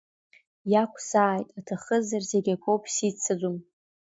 [0.71, 3.57] Иакәзааит аҭахызар, зегь акоуп сиццаӡом.